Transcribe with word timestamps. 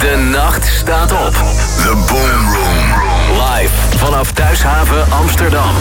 De 0.00 0.16
nacht 0.16 0.66
staat 0.66 1.12
op. 1.12 1.32
The 1.76 1.92
Boom 2.06 2.54
Room. 2.54 3.40
Live 3.40 3.74
vanaf 3.96 4.32
Thuishaven 4.32 5.12
Amsterdam. 5.12 5.74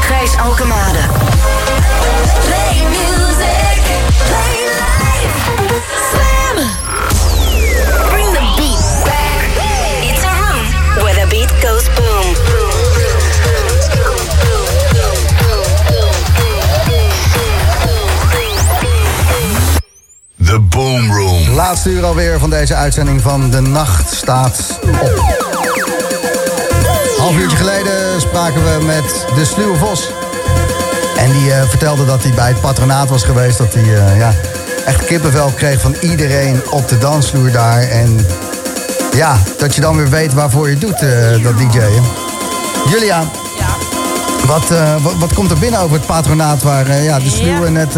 Gijs 0.00 0.36
Alkemade. 0.36 0.98
Play 2.44 2.82
music. 2.88 3.82
Play 4.26 4.64
life. 4.64 5.59
The 20.50 20.60
Boom 20.60 21.12
Room. 21.12 21.54
Laatste 21.54 21.90
uur 21.90 22.04
alweer 22.04 22.38
van 22.38 22.50
deze 22.50 22.74
uitzending 22.74 23.20
van 23.20 23.50
De 23.50 23.60
Nacht 23.60 24.14
staat 24.14 24.78
op. 25.00 25.24
Half 27.18 27.36
uurtje 27.36 27.56
geleden 27.56 28.20
spraken 28.20 28.62
we 28.64 28.84
met 28.84 29.26
de 29.34 29.44
Sluwe 29.44 29.76
Vos. 29.76 30.10
En 31.16 31.32
die 31.32 31.52
eh, 31.52 31.62
vertelde 31.68 32.04
dat 32.04 32.22
hij 32.22 32.32
bij 32.32 32.48
het 32.48 32.60
patronaat 32.60 33.08
was 33.08 33.22
geweest. 33.22 33.58
Dat 33.58 33.74
hij 33.74 33.82
eh, 33.82 34.18
ja, 34.18 34.34
echt 34.84 35.04
kippenvel 35.04 35.50
kreeg 35.56 35.80
van 35.80 35.94
iedereen 36.00 36.60
op 36.70 36.88
de 36.88 36.98
dansvloer 36.98 37.52
daar. 37.52 37.82
En 37.82 38.26
ja, 39.16 39.38
dat 39.58 39.74
je 39.74 39.80
dan 39.80 39.96
weer 39.96 40.10
weet 40.10 40.32
waarvoor 40.32 40.70
je 40.70 40.78
doet, 40.78 41.02
eh, 41.02 41.42
dat 41.42 41.58
DJ'en. 41.58 42.02
Julia, 42.88 43.30
wat, 44.46 44.70
eh, 44.70 45.02
wat, 45.02 45.14
wat 45.18 45.34
komt 45.34 45.50
er 45.50 45.58
binnen 45.58 45.80
over 45.80 45.96
het 45.96 46.06
patronaat 46.06 46.62
waar 46.62 46.86
eh, 46.86 47.04
ja, 47.04 47.18
de 47.18 47.30
Sluwe 47.30 47.64
Ja. 47.64 47.70
net... 47.70 47.94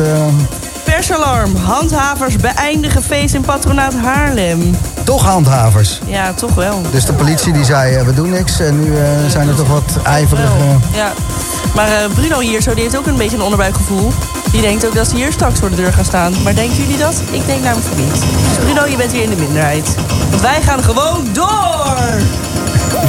eh, 1.02 1.08
Persalarm. 1.08 1.56
Handhavers 1.56 2.36
beëindigen 2.36 3.02
feest 3.02 3.34
in 3.34 3.40
patronaat 3.40 3.94
Haarlem. 3.94 4.76
toch 5.04 5.24
handhavers. 5.24 6.00
Ja, 6.06 6.32
toch 6.32 6.54
wel. 6.54 6.82
Dus 6.90 7.04
de 7.04 7.12
politie 7.12 7.52
die 7.52 7.64
zei, 7.64 7.94
eh, 7.94 8.04
we 8.04 8.14
doen 8.14 8.30
niks. 8.30 8.60
En 8.60 8.80
nu 8.80 8.96
eh, 8.96 9.04
zijn 9.28 9.48
er 9.48 9.54
toch 9.54 9.68
wat 9.68 9.98
ijverige... 10.02 10.56
Wel, 10.58 10.80
Ja. 10.94 11.12
Maar 11.74 11.88
eh, 11.88 12.10
Bruno 12.14 12.38
hier 12.38 12.62
zo, 12.62 12.74
die 12.74 12.82
heeft 12.82 12.96
ook 12.96 13.06
een 13.06 13.16
beetje 13.16 13.36
een 13.36 13.42
onderbuikgevoel. 13.42 14.12
Die 14.52 14.60
denkt 14.60 14.86
ook 14.86 14.94
dat 14.94 15.08
ze 15.08 15.16
hier 15.16 15.32
straks 15.32 15.58
voor 15.58 15.70
de 15.70 15.76
deur 15.76 15.92
gaan 15.92 16.04
staan. 16.04 16.34
Maar 16.42 16.54
denken 16.54 16.76
jullie 16.76 16.98
dat? 16.98 17.22
Ik 17.30 17.46
denk 17.46 17.62
namelijk 17.62 17.96
niet. 17.96 18.12
Dus 18.20 18.64
Bruno, 18.64 18.86
je 18.86 18.96
bent 18.96 19.12
hier 19.12 19.22
in 19.22 19.30
de 19.30 19.36
minderheid. 19.36 19.94
Want 20.30 20.42
wij 20.42 20.62
gaan 20.62 20.82
gewoon 20.82 21.26
door! 21.32 21.96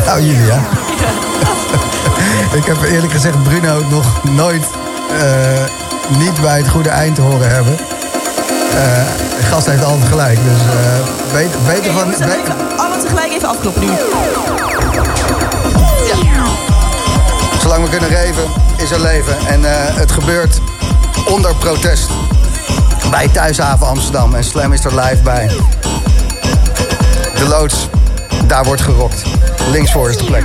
Nou, 0.05 0.21
Julia. 0.21 0.61
Ik 2.59 2.65
heb 2.65 2.81
eerlijk 2.81 3.13
gezegd 3.13 3.43
Bruno 3.43 3.83
nog 3.89 4.05
nooit 4.23 4.63
eh, 5.19 5.82
niet 6.17 6.41
bij 6.41 6.57
het 6.57 6.69
goede 6.69 6.89
eind 6.89 7.17
horen 7.17 7.49
hebben. 7.49 7.73
Eh, 7.73 9.05
de 9.37 9.45
gast 9.49 9.65
heeft 9.65 9.83
altijd 9.83 10.07
gelijk. 10.09 10.37
Dus 10.43 10.61
eh, 10.61 11.33
beter, 11.33 11.59
beter 11.65 11.93
van... 11.93 12.09
be- 12.09 12.15
even 12.15 12.77
alle 12.77 12.97
tegelijk 13.03 13.31
even 13.31 13.47
afkloppen 13.49 13.81
nu. 13.81 13.89
zolang 17.61 17.83
we 17.83 17.89
kunnen 17.89 18.09
geven, 18.09 18.43
is 18.77 18.91
er 18.91 19.01
leven. 19.01 19.37
En 19.47 19.65
eh, 19.65 19.95
het 19.95 20.11
gebeurt 20.11 20.59
onder 21.29 21.55
protest. 21.55 22.09
Bij 23.09 23.27
Thuishaven 23.27 23.87
Amsterdam. 23.87 24.35
En 24.35 24.43
Slam 24.43 24.73
is 24.73 24.85
er 24.85 24.95
live 24.99 25.21
bij. 25.23 25.49
De 27.37 27.47
loods, 27.47 27.87
daar 28.47 28.63
wordt 28.63 28.81
gerokt. 28.81 29.23
Linksvoor 29.71 30.09
is 30.09 30.17
de 30.17 30.23
plek. 30.23 30.43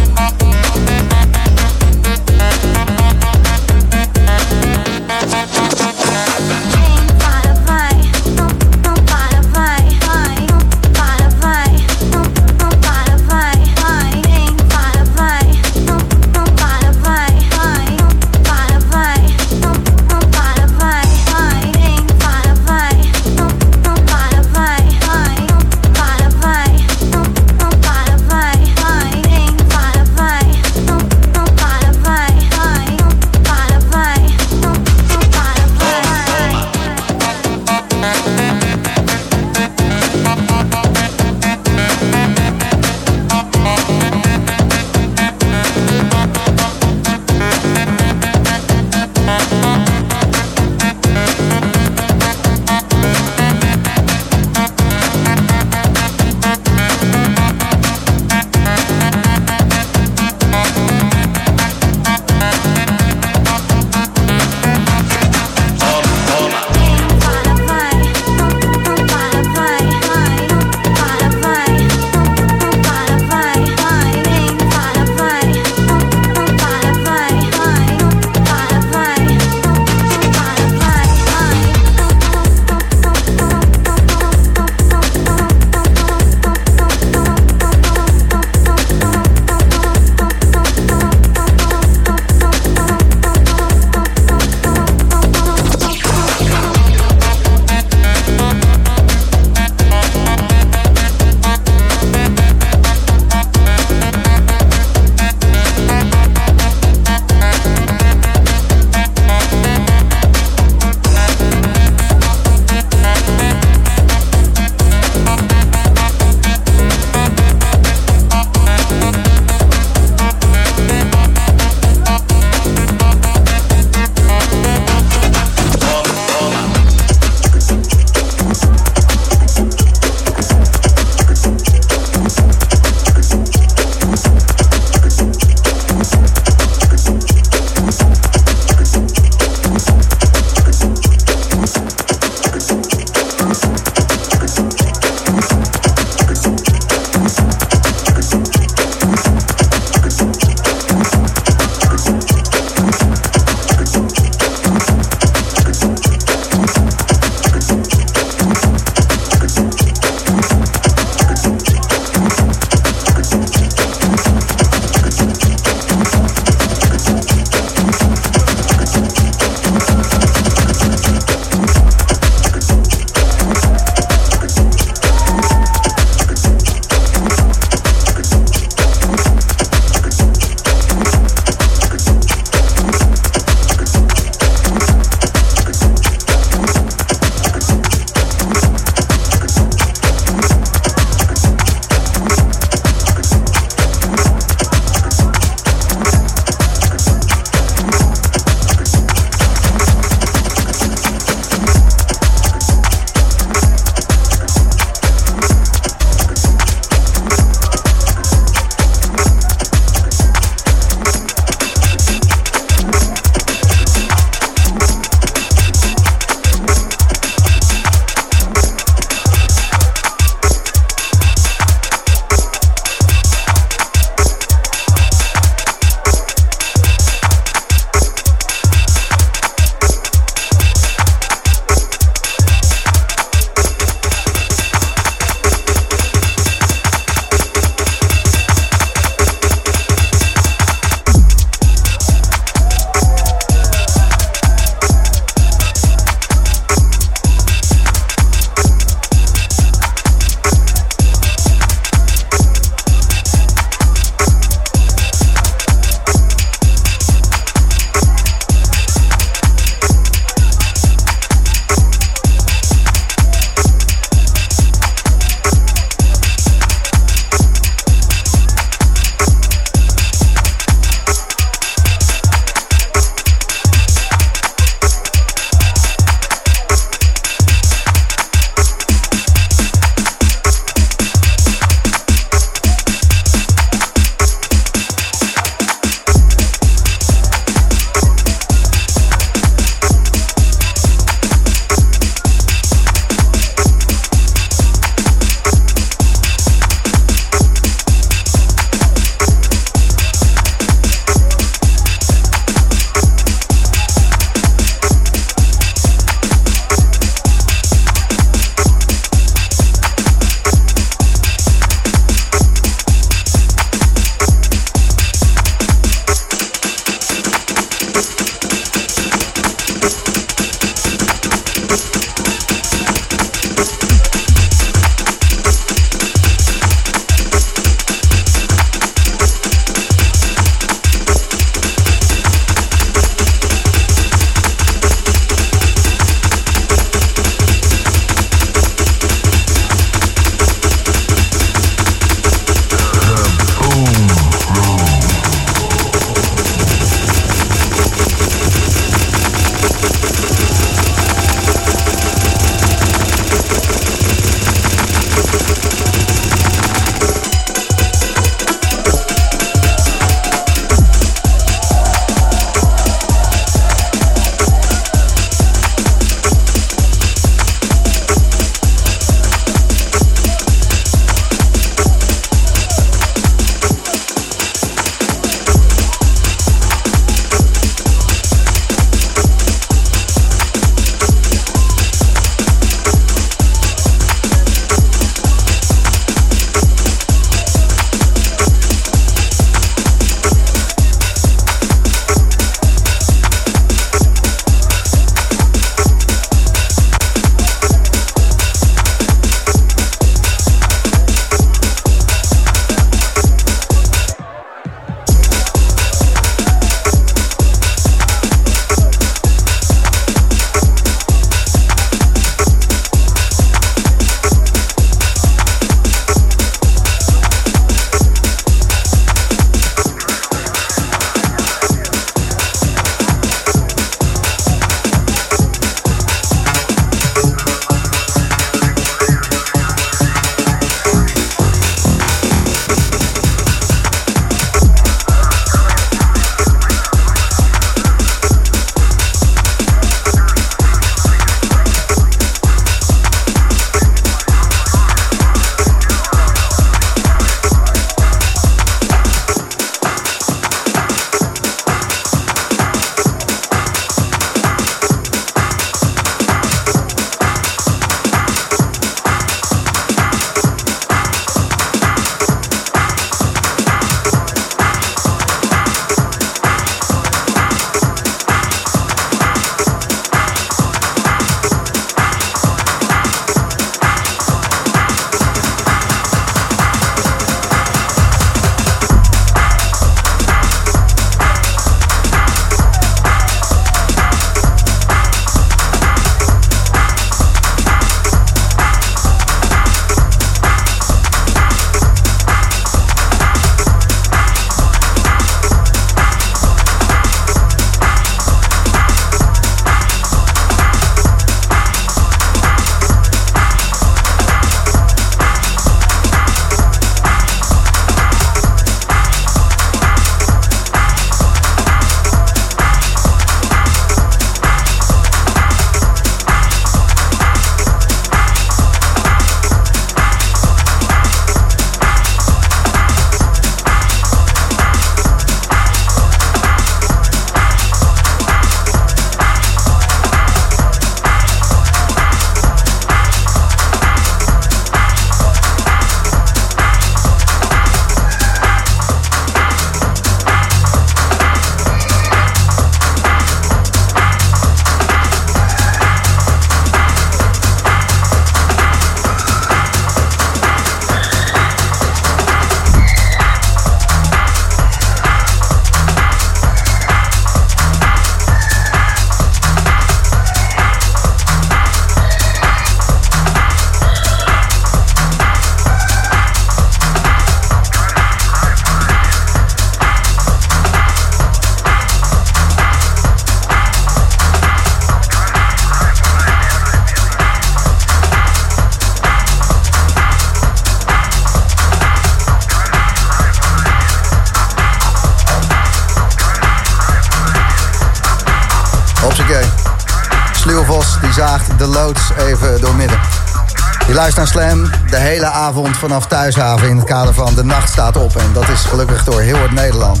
Naar 594.16 594.26
Slam 594.26 594.70
de 594.90 594.96
hele 594.96 595.26
avond 595.26 595.76
vanaf 595.76 596.06
Thuishaven 596.06 596.68
in 596.68 596.76
het 596.76 596.84
kader 596.86 597.14
van 597.14 597.34
De 597.34 597.44
Nacht 597.44 597.68
staat 597.68 597.96
op. 597.96 598.16
En 598.16 598.32
dat 598.32 598.48
is 598.48 598.60
gelukkig 598.60 599.04
door 599.04 599.20
heel 599.20 599.38
het 599.38 599.52
Nederland. 599.52 600.00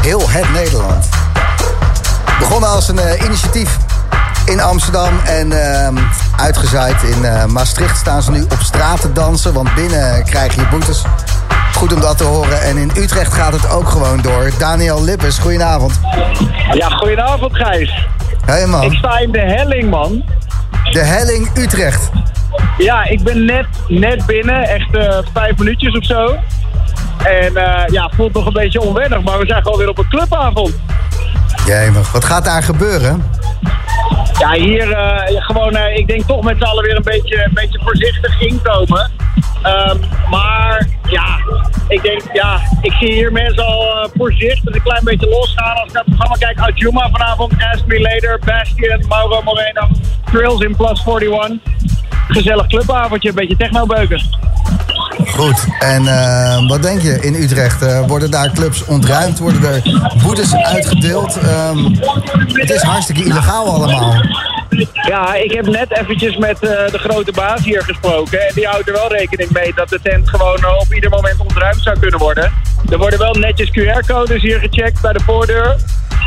Heel 0.00 0.30
het 0.30 0.52
Nederland. 0.52 1.08
Begonnen 2.38 2.68
als 2.68 2.88
een 2.88 2.98
eh, 2.98 3.24
initiatief 3.24 3.76
in 4.46 4.60
Amsterdam 4.60 5.18
en 5.24 5.50
uh, 5.50 5.88
uitgezaaid 6.36 7.02
in 7.02 7.22
uh, 7.22 7.44
Maastricht 7.44 7.98
staan 7.98 8.22
ze 8.22 8.30
nu 8.30 8.42
op 8.42 8.58
straat 8.60 9.00
te 9.00 9.12
dansen, 9.12 9.52
want 9.52 9.74
binnen 9.74 10.24
krijg 10.24 10.54
je 10.54 10.66
boetes. 10.70 11.02
Goed 11.74 11.92
om 11.92 12.00
dat 12.00 12.18
te 12.18 12.24
horen. 12.24 12.62
En 12.62 12.76
in 12.76 12.90
Utrecht 12.96 13.32
gaat 13.32 13.52
het 13.52 13.70
ook 13.70 13.88
gewoon 13.88 14.20
door. 14.20 14.50
Daniel 14.58 15.02
Lippes, 15.02 15.38
goedenavond. 15.38 16.00
Ja, 16.72 16.88
goedenavond 16.88 17.56
Gijs. 17.56 18.06
Hey 18.44 18.66
man. 18.66 18.82
Ik 18.82 18.92
sta 18.92 19.18
in 19.18 19.32
de 19.32 19.40
helling 19.40 19.90
man. 19.90 20.24
De 20.92 21.02
helling 21.02 21.50
Utrecht. 21.56 22.10
Ja, 22.78 23.04
ik 23.04 23.22
ben 23.22 23.44
net, 23.44 23.66
net 23.88 24.26
binnen, 24.26 24.62
echt 24.62 24.94
uh, 24.94 25.18
vijf 25.32 25.58
minuutjes 25.58 25.96
of 25.96 26.04
zo. 26.04 26.36
En 27.24 27.52
uh, 27.52 27.82
ja, 27.86 28.10
voelt 28.14 28.32
nog 28.32 28.46
een 28.46 28.52
beetje 28.52 28.80
onwennig, 28.80 29.22
maar 29.22 29.38
we 29.38 29.46
zijn 29.46 29.62
gewoon 29.62 29.78
weer 29.78 29.88
op 29.88 29.98
een 29.98 30.08
clubavond. 30.08 30.80
Jemig, 31.66 32.12
wat 32.12 32.24
gaat 32.24 32.44
daar 32.44 32.62
gebeuren? 32.62 33.30
Ja, 34.38 34.52
hier 34.52 34.88
uh, 34.88 35.20
gewoon, 35.26 35.76
ik 35.76 36.06
denk 36.06 36.22
toch 36.22 36.44
met 36.44 36.56
z'n 36.56 36.62
allen 36.62 36.84
weer 36.84 36.96
een 36.96 37.02
beetje, 37.02 37.44
een 37.44 37.54
beetje 37.54 37.80
voorzichtig 37.82 38.40
inkomen. 38.40 39.10
Um, 39.64 40.00
maar 40.30 40.88
ja, 41.06 41.38
ik 41.88 42.02
denk, 42.02 42.22
ja, 42.32 42.60
ik 42.80 42.92
zie 42.92 43.12
hier 43.12 43.32
mensen 43.32 43.66
al 43.66 44.08
voorzichtig 44.14 44.74
een 44.74 44.82
klein 44.82 45.04
beetje 45.04 45.28
losgaan. 45.28 45.76
Als 45.76 45.86
ik 45.86 45.92
naar 45.92 46.04
het 46.04 46.14
programma 46.14 46.36
kijk, 46.36 46.58
Ajuma 46.58 47.10
vanavond, 47.10 47.52
Ask 47.72 47.86
Me 47.86 48.00
Later, 48.00 48.38
Bastian, 48.44 49.04
Mauro 49.08 49.42
Moreno, 49.42 49.88
Trills 50.24 50.60
in 50.60 50.76
Plus 50.76 51.04
41. 51.06 51.93
Gezellig 52.28 52.66
clubavondje, 52.66 53.28
een 53.28 53.34
beetje 53.34 53.56
technobeuken. 53.56 54.22
Goed, 55.26 55.66
en 55.78 56.02
uh, 56.02 56.68
wat 56.68 56.82
denk 56.82 57.00
je 57.00 57.18
in 57.20 57.34
Utrecht? 57.34 57.82
Uh, 57.82 58.06
worden 58.06 58.30
daar 58.30 58.50
clubs 58.50 58.84
ontruimd? 58.84 59.38
Worden 59.38 59.64
er 59.64 59.82
boetes 60.22 60.54
uitgedeeld? 60.54 61.36
Um, 61.36 61.96
het 62.46 62.70
is 62.70 62.82
hartstikke 62.82 63.24
illegaal 63.24 63.66
allemaal. 63.66 64.14
Ja, 65.08 65.34
ik 65.34 65.52
heb 65.52 65.66
net 65.66 65.98
eventjes 65.98 66.36
met 66.36 66.56
uh, 66.62 66.70
de 66.70 66.98
grote 66.98 67.32
baas 67.32 67.64
hier 67.64 67.82
gesproken. 67.82 68.40
En 68.40 68.54
die 68.54 68.66
houdt 68.66 68.86
er 68.86 68.92
wel 68.92 69.12
rekening 69.12 69.50
mee 69.50 69.72
dat 69.74 69.88
de 69.88 70.00
tent 70.02 70.28
gewoon 70.28 70.66
op 70.80 70.92
ieder 70.94 71.10
moment 71.10 71.40
ontruimd 71.40 71.82
zou 71.82 71.98
kunnen 71.98 72.18
worden. 72.18 72.52
Er 72.90 72.98
worden 72.98 73.18
wel 73.18 73.34
netjes 73.34 73.70
QR-codes 73.70 74.42
hier 74.42 74.58
gecheckt 74.58 75.00
bij 75.00 75.12
de 75.12 75.20
voordeur. 75.20 75.76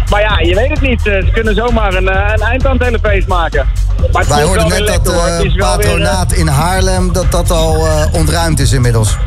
Maar 0.10 0.22
ja, 0.22 0.40
je 0.40 0.56
weet 0.56 0.70
het 0.70 0.82
niet. 0.82 1.02
Ze 1.02 1.30
kunnen 1.34 1.56
zomaar 1.56 1.94
een, 1.94 2.08
een 2.08 2.42
eind 2.42 2.66
aan 2.66 2.74
het 2.74 2.84
hele 2.84 3.00
feest 3.02 3.28
maken. 3.28 3.68
Maar 4.12 4.28
Wij 4.28 4.44
hoorden 4.44 4.68
net 4.68 4.88
dat 4.88 5.08
uh, 5.08 5.58
patronaat 5.58 6.30
weer, 6.30 6.38
uh... 6.38 6.44
in 6.44 6.48
Haarlem 6.48 7.14
dat 7.14 7.32
dat 7.32 7.52
al 7.52 7.88
ontruimd 8.12 8.60
is 8.60 8.72
inmiddels. 8.72 9.18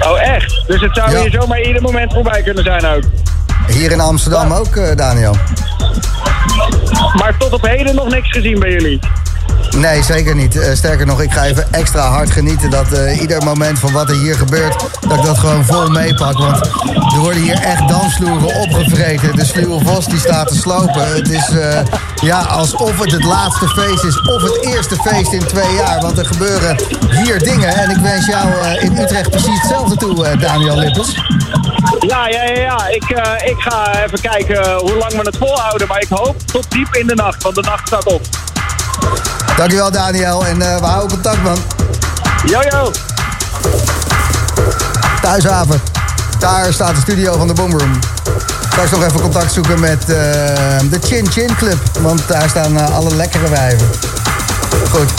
Oh 0.00 0.20
echt? 0.22 0.64
Dus 0.66 0.80
het 0.80 0.94
zou 0.94 1.10
ja. 1.10 1.20
hier 1.20 1.30
zomaar 1.30 1.60
ieder 1.60 1.82
moment 1.82 2.12
voorbij 2.12 2.42
kunnen 2.42 2.64
zijn 2.64 2.86
ook? 2.86 3.02
Hier 3.66 3.90
in 3.90 4.00
Amsterdam 4.00 4.48
ja. 4.48 4.56
ook, 4.56 4.96
Daniel. 4.96 5.36
Maar 7.14 7.36
tot 7.38 7.52
op 7.52 7.62
heden 7.62 7.94
nog 7.94 8.08
niks 8.08 8.30
gezien 8.30 8.58
bij 8.58 8.70
jullie? 8.70 9.00
Nee, 9.78 10.02
zeker 10.02 10.34
niet. 10.34 10.56
Uh, 10.56 10.74
sterker 10.74 11.06
nog, 11.06 11.20
ik 11.20 11.32
ga 11.32 11.44
even 11.44 11.72
extra 11.72 12.08
hard 12.08 12.30
genieten 12.30 12.70
dat 12.70 12.92
uh, 12.92 13.20
ieder 13.20 13.44
moment 13.44 13.78
van 13.78 13.92
wat 13.92 14.08
er 14.08 14.16
hier 14.16 14.34
gebeurt, 14.34 14.76
dat 15.08 15.18
ik 15.18 15.24
dat 15.24 15.38
gewoon 15.38 15.64
vol 15.64 15.88
meepak. 15.88 16.38
Want 16.38 16.66
er 17.12 17.18
worden 17.18 17.42
hier 17.42 17.60
echt 17.60 17.88
dansvloeren 17.88 18.54
opgevreten. 18.60 19.36
De 19.36 19.44
sluwe 19.44 19.84
vos 19.84 20.06
die 20.06 20.18
staat 20.18 20.48
te 20.48 20.54
slopen. 20.54 21.14
Het 21.14 21.30
is 21.30 21.50
uh, 21.50 21.78
ja, 22.20 22.40
alsof 22.40 22.98
het 22.98 23.12
het 23.12 23.24
laatste 23.24 23.68
feest 23.68 24.04
is 24.04 24.20
of 24.20 24.42
het 24.42 24.64
eerste 24.64 24.96
feest 24.96 25.32
in 25.32 25.44
twee 25.46 25.74
jaar. 25.74 26.00
Want 26.00 26.18
er 26.18 26.26
gebeuren 26.26 26.76
hier 27.10 27.38
dingen. 27.38 27.68
En 27.68 27.90
ik 27.90 27.96
wens 27.96 28.26
jou 28.26 28.48
in 28.80 28.98
Utrecht 28.98 29.30
precies 29.30 29.60
hetzelfde 29.60 29.96
toe, 29.96 30.36
Daniel 30.38 30.76
Lippes. 30.76 31.14
Ja, 31.98 32.28
ja, 32.28 32.42
ja. 32.44 32.60
ja. 32.60 32.86
Ik, 32.88 33.04
ik 33.44 33.56
ga 33.58 34.04
even 34.04 34.20
kijken 34.20 34.74
hoe 34.74 34.96
lang 34.96 35.12
we 35.12 35.20
het 35.22 35.36
volhouden. 35.36 35.88
Maar 35.88 36.00
ik 36.00 36.08
hoop 36.10 36.40
tot 36.46 36.70
diep 36.70 36.94
in 36.94 37.06
de 37.06 37.14
nacht, 37.14 37.42
want 37.42 37.54
de 37.54 37.62
nacht 37.62 37.86
staat 37.86 38.04
op. 38.04 38.20
Dankjewel 39.58 39.90
Daniel 39.90 40.46
en 40.46 40.60
uh, 40.60 40.76
we 40.76 40.84
houden 40.86 41.08
contact 41.08 41.42
man. 41.42 41.58
Yo 42.44 42.60
yo. 42.70 42.90
Thuishaven. 45.22 45.80
Daar 46.38 46.72
staat 46.72 46.94
de 46.94 47.00
studio 47.00 47.38
van 47.38 47.46
de 47.46 47.52
Boomroom. 47.52 47.98
Straks 48.70 48.90
nog 48.90 49.02
even 49.04 49.20
contact 49.20 49.52
zoeken 49.52 49.80
met 49.80 50.00
uh, 50.00 50.16
de 50.90 50.98
Chin 51.02 51.30
Chin 51.30 51.56
Club. 51.56 51.78
Want 52.00 52.28
daar 52.28 52.48
staan 52.48 52.76
uh, 52.76 52.96
alle 52.96 53.14
lekkere 53.14 53.48
wijven. 53.48 53.88
Goed. 54.90 55.10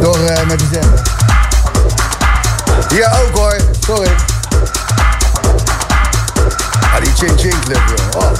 Door 0.00 0.18
met 0.46 0.58
die 0.58 0.68
zender. 0.72 1.00
Hier 2.88 3.10
ook 3.22 3.36
hoor. 3.38 3.56
Sorry. 3.86 4.10
Ah, 6.80 7.02
die 7.02 7.12
Chin 7.14 7.38
Chin 7.38 7.60
Club. 7.64 7.80
Joh. 8.12 8.22
Oh. 8.22 8.32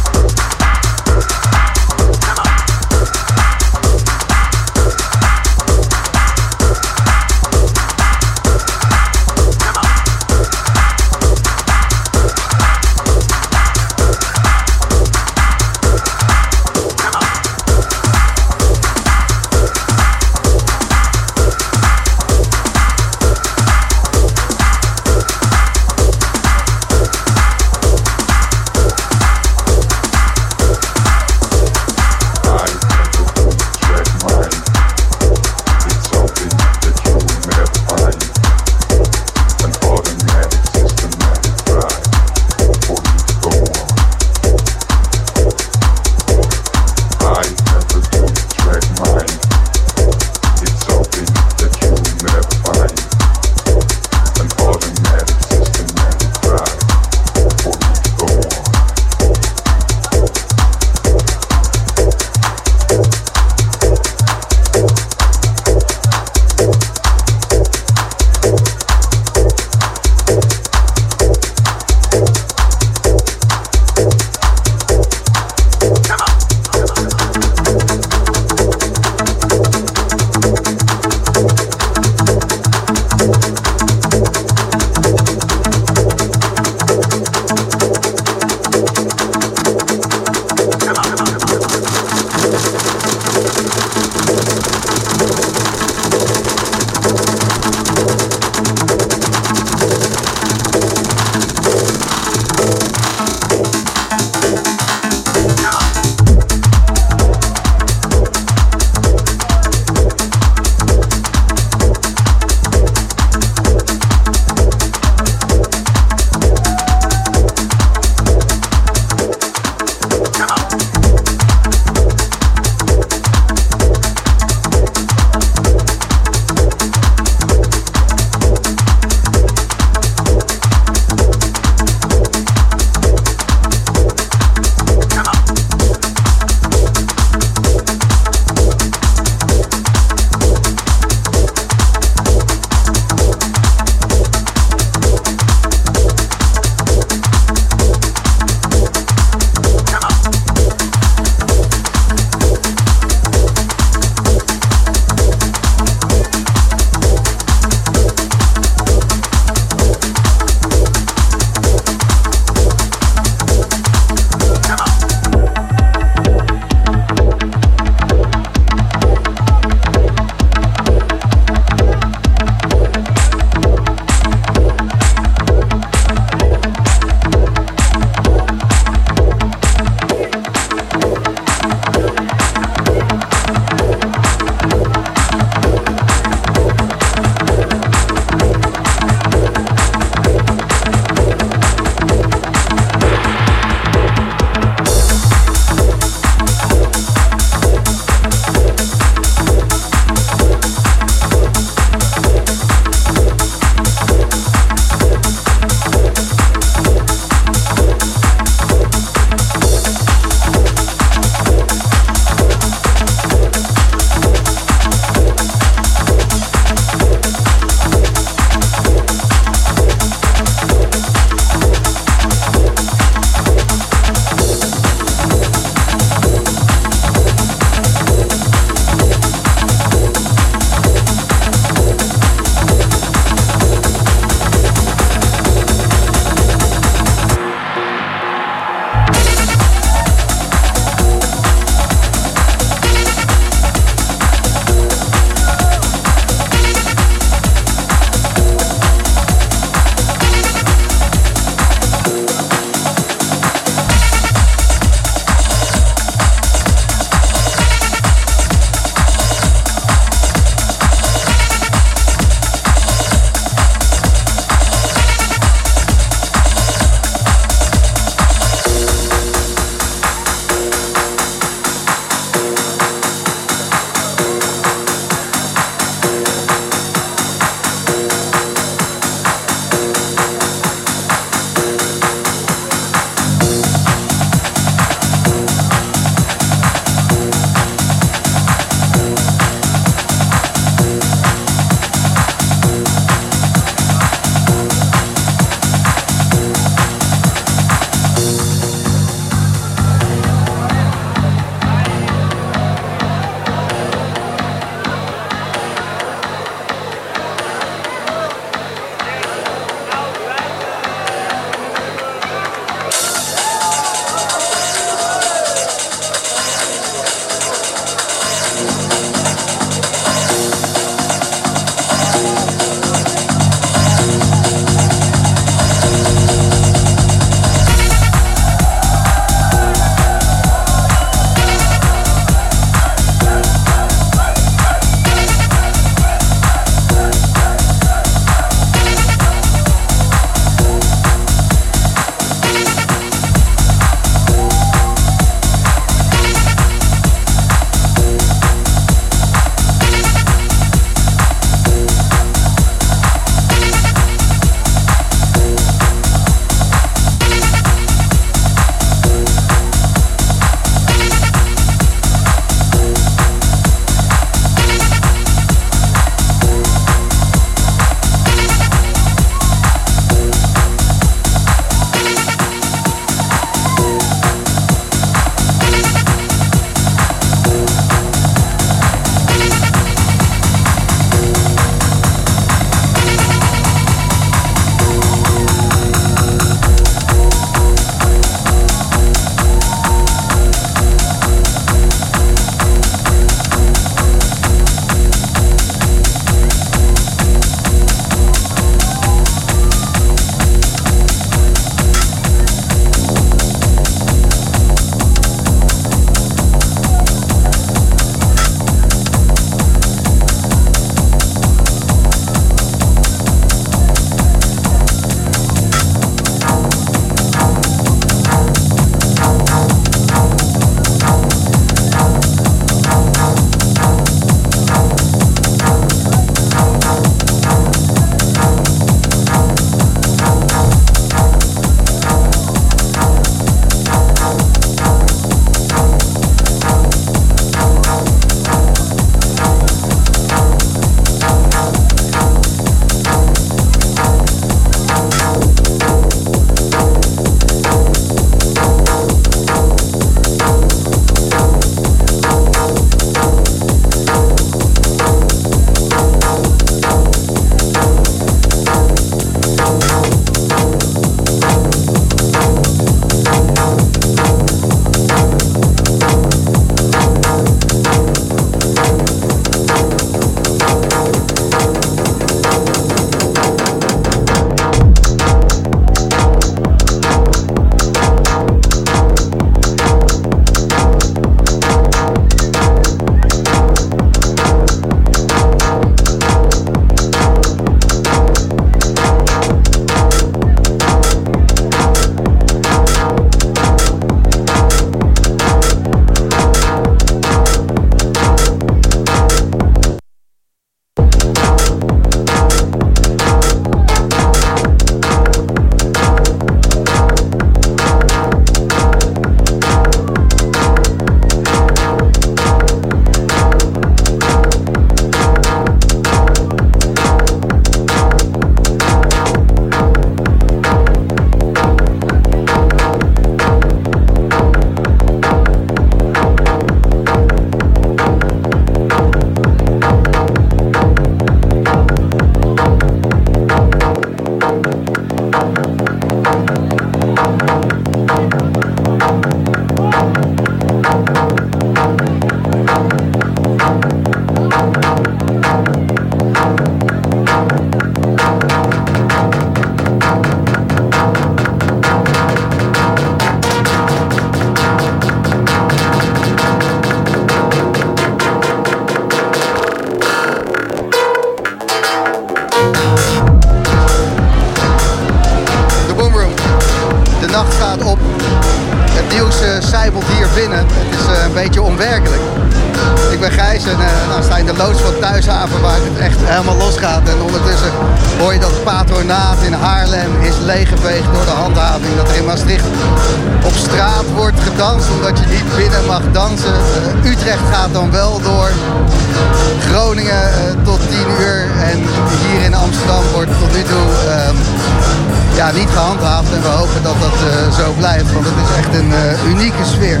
Eh, 598.94 599.30
unieke 599.30 599.64
sfeer. 599.64 600.00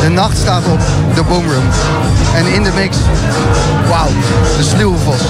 De 0.00 0.08
nacht 0.08 0.36
staat 0.36 0.66
op 0.66 0.80
de 1.14 1.22
boomroom. 1.22 1.64
En 2.34 2.46
in 2.46 2.62
de 2.62 2.70
mix, 2.74 2.96
wauw, 3.88 4.08
de 4.56 4.62
sluwe 4.62 4.98
vos. 4.98 5.20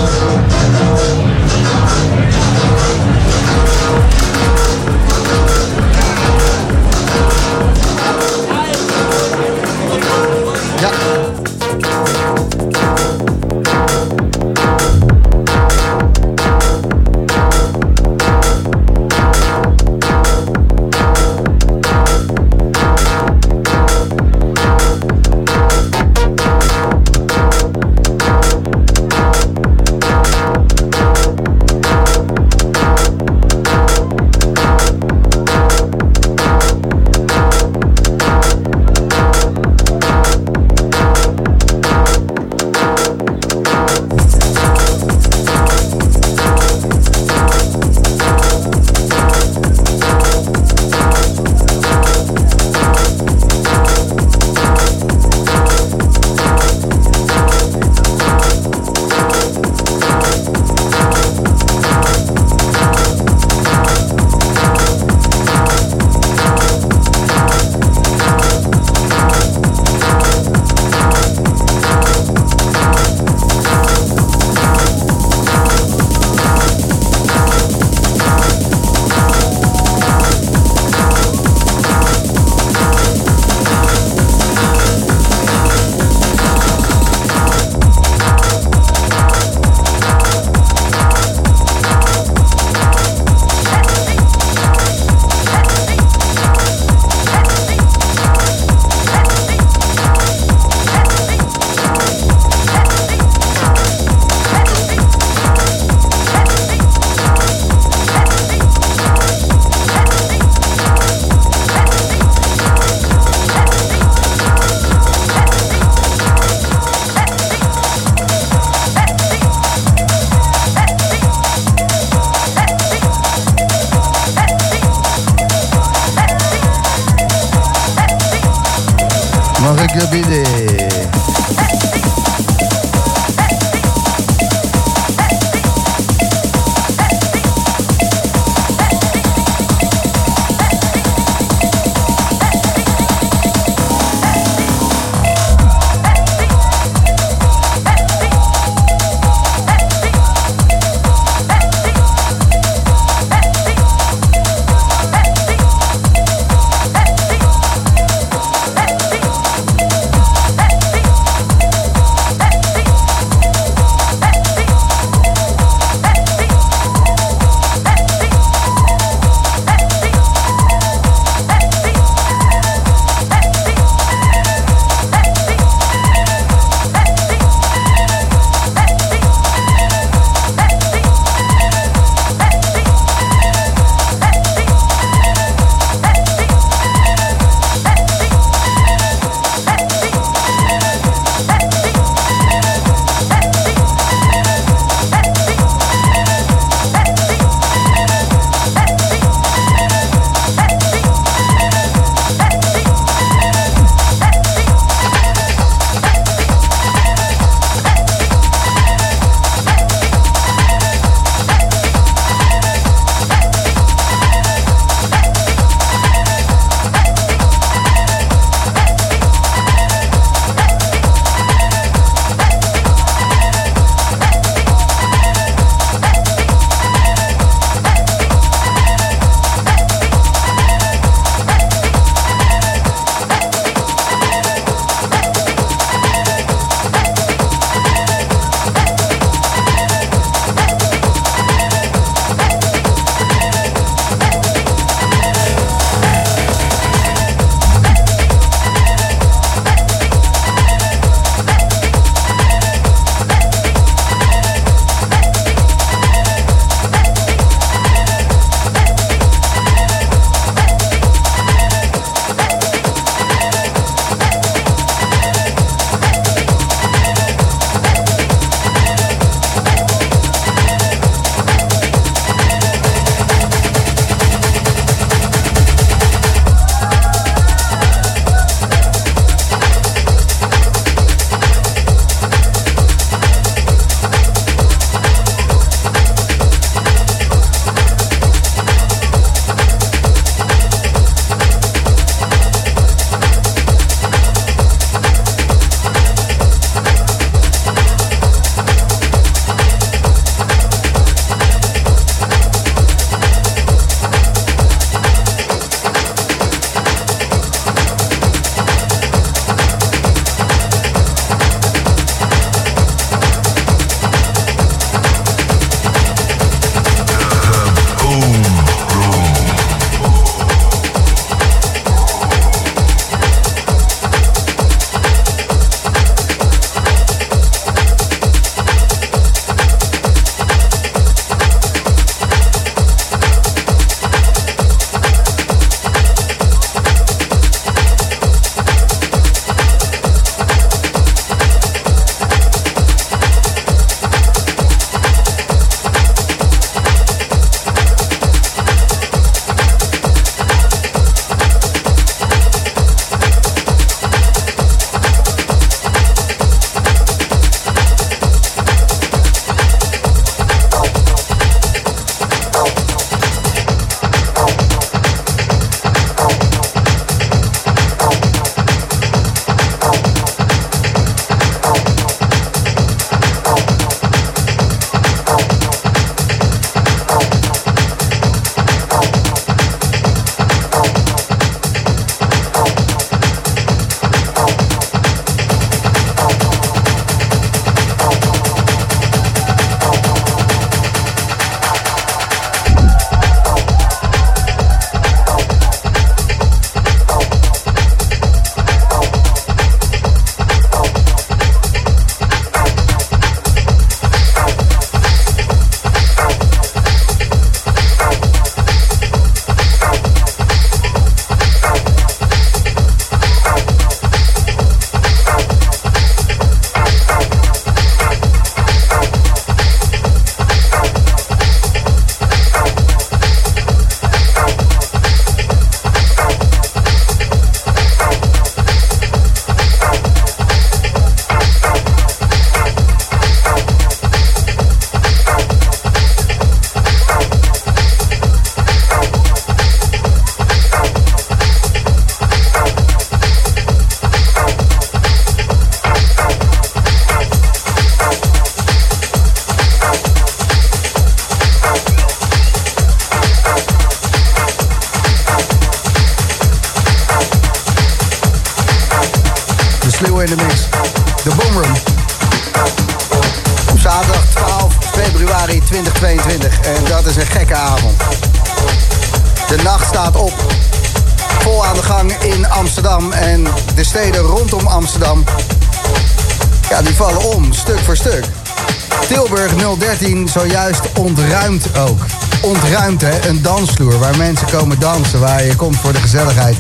Zojuist 480.41 480.81
ontruimd 480.99 481.79
ook. 481.79 481.99
Ontruimd, 482.43 483.01
hè? 483.01 483.29
Een 483.29 483.43
dansvloer 483.43 483.99
waar 483.99 484.17
mensen 484.17 484.47
komen 484.51 484.81
dansen. 484.81 485.21
Waar 485.21 485.45
je 485.45 485.57
komt 485.57 485.77
voor 485.77 485.93
de 485.93 486.01
gezelligheid. 486.01 486.57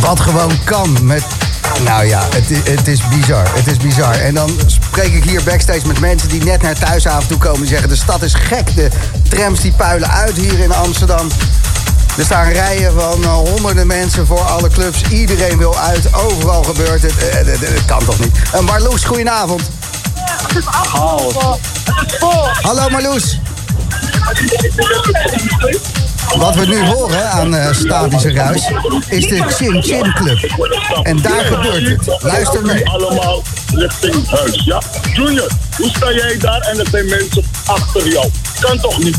Wat 0.00 0.20
gewoon 0.20 0.52
kan 0.64 0.96
met... 1.02 1.22
Nou 1.84 2.06
ja, 2.06 2.22
het, 2.30 2.68
het 2.68 2.88
is 2.88 3.08
bizar. 3.08 3.46
Het 3.54 3.66
is 3.66 3.76
bizar. 3.76 4.14
En 4.14 4.34
dan 4.34 4.50
spreek 4.66 5.14
ik 5.14 5.24
hier 5.24 5.42
backstage 5.42 5.86
met 5.86 6.00
mensen 6.00 6.28
die 6.28 6.44
net 6.44 6.62
naar 6.62 6.78
thuisavond 6.78 7.28
toe 7.28 7.38
komen. 7.38 7.60
Die 7.60 7.68
zeggen, 7.68 7.88
de 7.88 7.96
stad 7.96 8.22
is 8.22 8.34
gek. 8.34 8.74
De 8.74 8.88
trams 9.28 9.60
die 9.60 9.72
puilen 9.72 10.10
uit 10.10 10.36
hier 10.36 10.58
in 10.58 10.72
Amsterdam. 10.72 11.28
Er 12.16 12.24
staan 12.24 12.48
rijen 12.48 12.92
van 12.92 13.22
eh, 13.22 13.32
honderden 13.32 13.86
mensen 13.86 14.26
voor 14.26 14.40
alle 14.40 14.68
clubs. 14.68 15.02
Iedereen 15.10 15.58
wil 15.58 15.78
uit. 15.78 16.14
Overal 16.14 16.62
gebeurt 16.62 17.02
het. 17.02 17.16
Eh, 17.16 17.40
eh, 17.40 17.52
eh, 17.52 17.60
Het 17.60 17.84
kan 17.84 18.04
toch 18.04 18.18
niet? 18.18 18.60
Marloes, 18.60 19.04
goedenavond. 19.04 19.62
Hallo 22.62 22.88
Marloes. 22.88 23.38
Wat 26.36 26.54
we 26.54 26.66
nu 26.66 26.84
horen 26.84 27.30
aan 27.30 27.54
eh, 27.54 27.72
statische 27.72 28.32
ruis 28.32 28.70
is 29.08 29.28
de 29.28 29.42
Chin 29.48 29.82
Chin 29.82 30.12
Club. 30.14 30.38
En 31.02 31.22
daar 31.22 31.44
gebeurt 31.44 31.88
het. 31.88 32.22
Luister 32.22 32.62
mee. 32.62 32.88
allemaal 32.88 33.42
richting 33.74 34.28
huis, 34.28 34.62
ja? 34.64 34.82
Junior, 35.14 35.50
hoe 35.76 35.88
sta 35.88 36.12
jij 36.12 36.38
daar 36.38 36.60
en 36.60 36.78
er 36.78 36.86
zijn 36.90 37.08
mensen 37.08 37.44
achter 37.66 38.08
jou? 38.08 38.30
Kan 38.60 38.78
toch 38.78 38.98
niet? 38.98 39.16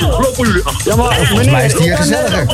Lopen 0.00 0.46
jullie 0.46 0.62
achter. 0.64 0.90
Ja, 0.90 0.96
maar 0.96 1.14
Volgens 1.14 1.48
mij 1.48 1.64
is 1.64 1.72
het 1.72 1.82
hier 1.82 1.96
gezelliger. 1.96 2.46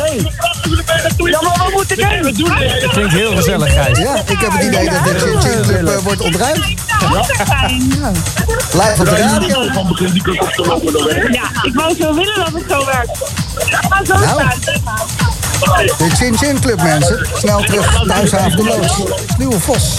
Ja, 1.17 1.41
maar 1.43 1.59
wat 1.59 1.73
moeten 1.73 1.97
we 1.97 2.33
doen? 2.33 2.53
Klinkt 2.91 3.13
heel 3.13 3.37
gezellig, 3.37 3.73
Gijs. 3.73 3.99
Ja, 3.99 4.15
ik 4.27 4.41
heb 4.41 4.53
het 4.53 4.63
idee 4.63 4.91
dat 4.91 5.05
de 5.05 5.19
Chin 5.19 5.41
Chin 5.41 5.63
Club 5.63 5.89
eh, 5.89 5.97
wordt 6.03 6.21
ontruimd. 6.21 6.65
Live 8.73 8.95
op 8.99 9.05
de 9.05 9.17
radio. 9.17 9.63
Ja, 11.31 11.43
ik 11.63 11.75
wou 11.75 11.95
zo 12.01 12.15
willen 12.15 12.35
dat 12.35 12.53
het 12.53 12.65
zo 12.69 12.85
werkt. 12.85 13.19
Maar 13.89 14.05
zo 14.07 14.19
Nou. 14.19 14.43
De 15.99 16.11
Chin 16.17 16.37
Chin 16.37 16.61
Club, 16.61 16.83
mensen. 16.83 17.27
Snel 17.39 17.61
terug 17.61 18.03
thuishaven 18.07 18.57
de 18.57 18.65
loods. 18.65 18.95
Sluwe 19.35 19.61
Vos. 19.61 19.99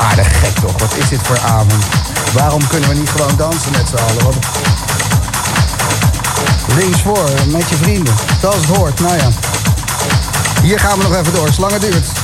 Aardig 0.00 0.40
gek 0.40 0.54
toch? 0.54 0.78
Wat 0.78 0.94
is 0.96 1.08
dit 1.08 1.20
voor 1.22 1.38
avond? 1.38 1.84
Waarom 2.34 2.66
kunnen 2.66 2.88
we 2.88 2.94
niet 2.94 3.08
gewoon 3.08 3.36
dansen 3.36 3.72
met 3.72 3.88
z'n 3.88 3.94
allen? 3.94 4.34
Links 6.76 7.00
voor, 7.02 7.30
met 7.46 7.68
je 7.68 7.76
vrienden. 7.76 8.14
Zoals 8.40 8.56
het 8.56 8.76
hoort, 8.76 9.00
nou 9.00 9.16
ja. 9.16 9.28
Hier 10.62 10.78
gaan 10.78 10.98
we 10.98 11.02
nog 11.02 11.14
even 11.14 11.32
door, 11.32 11.52
zolang 11.52 11.72
het 11.72 11.82
duurt. 11.82 12.23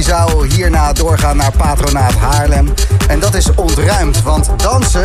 die 0.00 0.08
zou 0.08 0.46
hierna 0.46 0.92
doorgaan 0.92 1.36
naar 1.36 1.52
Patronaat 1.56 2.14
Haarlem. 2.14 2.74
En 3.08 3.18
dat 3.18 3.34
is 3.34 3.54
ontruimd, 3.54 4.22
want 4.22 4.50
dansen 4.56 5.04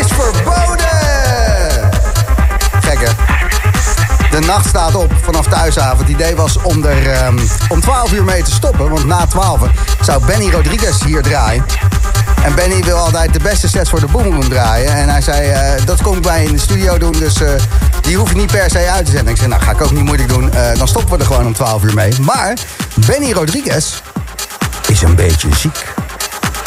is 0.00 0.06
verboden! 0.06 1.90
Gek 2.80 2.98
hè? 3.00 3.10
De 4.30 4.46
nacht 4.46 4.66
staat 4.68 4.94
op 4.94 5.12
vanaf 5.22 5.46
Thuishaven. 5.46 5.98
Het 5.98 6.08
idee 6.08 6.36
was 6.36 6.62
om 6.62 6.84
er 6.84 7.12
ehm, 7.12 7.38
om 7.68 7.80
12 7.80 8.12
uur 8.12 8.24
mee 8.24 8.42
te 8.42 8.50
stoppen. 8.50 8.90
Want 8.90 9.04
na 9.04 9.26
12 9.26 9.60
zou 10.00 10.24
Benny 10.24 10.50
Rodriguez 10.50 11.04
hier 11.04 11.22
draaien. 11.22 11.64
En 12.44 12.54
Benny 12.54 12.82
wil 12.82 12.96
altijd 12.96 13.32
de 13.32 13.40
beste 13.40 13.68
sets 13.68 13.90
voor 13.90 14.00
de 14.00 14.06
Boomroom 14.06 14.48
draaien. 14.48 14.92
En 14.92 15.08
hij 15.08 15.20
zei, 15.20 15.48
eh, 15.48 15.86
dat 15.86 16.02
kom 16.02 16.16
ik 16.16 16.22
bij 16.22 16.44
in 16.44 16.52
de 16.52 16.58
studio 16.58 16.98
doen. 16.98 17.12
Dus 17.12 17.40
eh, 17.40 17.50
die 18.00 18.16
hoef 18.16 18.28
je 18.28 18.36
niet 18.36 18.52
per 18.52 18.70
se 18.70 18.90
uit 18.90 19.04
te 19.04 19.10
zetten. 19.10 19.30
Ik 19.30 19.36
zei, 19.36 19.48
nou 19.48 19.62
ga 19.62 19.70
ik 19.70 19.80
ook 19.80 19.90
niet 19.90 20.04
moeilijk 20.04 20.28
doen. 20.28 20.52
Eh, 20.52 20.78
dan 20.78 20.88
stoppen 20.88 21.12
we 21.12 21.18
er 21.18 21.26
gewoon 21.26 21.46
om 21.46 21.52
12 21.52 21.82
uur 21.82 21.94
mee. 21.94 22.20
Maar 22.20 22.56
Benny 23.06 23.32
Rodriguez 23.32 24.00
beetje 25.24 25.48
ziek. 25.56 25.84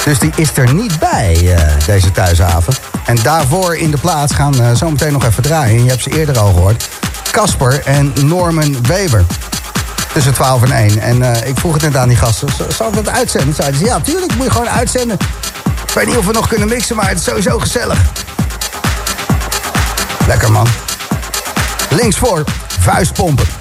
Dus 0.04 0.20
die 0.20 0.32
is 0.36 0.50
er 0.58 0.74
niet 0.74 1.00
bij, 1.00 1.56
eh, 1.56 1.86
deze 1.86 2.12
thuishaven. 2.12 2.74
En 3.06 3.16
daarvoor 3.24 3.76
in 3.76 3.92
de 3.92 3.98
plaats 3.98 4.34
gaan 4.34 4.62
uh, 4.62 4.72
zometeen 4.74 5.12
nog 5.12 5.26
even 5.26 5.44
draaien. 5.44 5.84
Je 5.84 5.90
hebt 5.90 6.04
ze 6.04 6.18
eerder 6.18 6.40
al 6.40 6.54
gehoord. 6.54 6.90
Casper 7.32 7.82
en 7.86 8.14
Norman 8.26 8.86
Weber. 8.88 9.26
Tussen 10.14 10.34
12 10.34 10.64
en 10.64 10.72
1. 10.72 11.00
En 11.00 11.22
eh, 11.22 11.48
ik 11.50 11.58
vroeg 11.58 11.74
het 11.74 11.82
net 11.82 11.96
aan 11.96 12.08
die 12.08 12.18
gasten. 12.18 12.48
Zal 12.76 12.88
ik 12.88 12.94
dat 12.94 13.10
uitzenden? 13.10 13.56
Zeiden 13.56 13.80
ze, 13.80 13.86
ja, 13.86 14.00
tuurlijk 14.00 14.36
moet 14.36 14.46
je 14.46 14.52
gewoon 14.52 14.70
uitzenden. 14.70 15.18
Ik 15.88 15.94
weet 15.94 16.06
niet 16.06 16.18
of 16.18 16.26
we 16.26 16.32
nog 16.32 16.48
kunnen 16.48 16.68
mixen, 16.68 16.96
maar 16.96 17.10
het 17.10 17.18
is 17.18 17.24
sowieso 17.24 17.60
gezellig. 17.60 18.00
Lekker 20.28 20.52
man. 20.52 20.68
Links 21.90 22.18
voor, 22.18 22.44
vuistpompen. 22.80 23.61